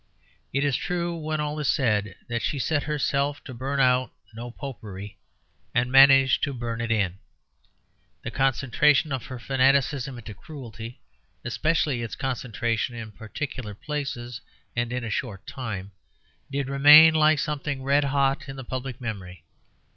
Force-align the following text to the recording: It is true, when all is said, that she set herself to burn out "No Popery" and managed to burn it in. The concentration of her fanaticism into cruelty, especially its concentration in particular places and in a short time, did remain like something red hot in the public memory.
It 0.51 0.63
is 0.63 0.75
true, 0.75 1.15
when 1.15 1.39
all 1.39 1.59
is 1.59 1.67
said, 1.67 2.15
that 2.27 2.41
she 2.41 2.57
set 2.57 2.81
herself 2.89 3.43
to 3.43 3.53
burn 3.53 3.79
out 3.79 4.09
"No 4.33 4.49
Popery" 4.49 5.19
and 5.75 5.91
managed 5.91 6.41
to 6.41 6.53
burn 6.55 6.81
it 6.81 6.89
in. 6.89 7.19
The 8.23 8.31
concentration 8.31 9.11
of 9.11 9.27
her 9.27 9.37
fanaticism 9.37 10.17
into 10.17 10.33
cruelty, 10.33 11.01
especially 11.45 12.01
its 12.01 12.15
concentration 12.15 12.95
in 12.95 13.11
particular 13.11 13.75
places 13.75 14.41
and 14.75 14.91
in 14.91 15.03
a 15.03 15.11
short 15.11 15.45
time, 15.45 15.91
did 16.51 16.67
remain 16.67 17.13
like 17.13 17.37
something 17.37 17.83
red 17.83 18.05
hot 18.05 18.49
in 18.49 18.55
the 18.55 18.63
public 18.63 18.99
memory. 18.99 19.43